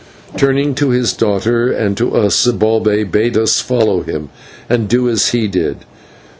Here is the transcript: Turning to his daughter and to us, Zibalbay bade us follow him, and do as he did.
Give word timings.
Turning 0.35 0.73
to 0.73 0.89
his 0.89 1.13
daughter 1.13 1.71
and 1.71 1.95
to 1.95 2.15
us, 2.15 2.35
Zibalbay 2.47 3.03
bade 3.03 3.37
us 3.37 3.59
follow 3.61 4.01
him, 4.01 4.29
and 4.67 4.89
do 4.89 5.07
as 5.07 5.29
he 5.29 5.47
did. 5.47 5.85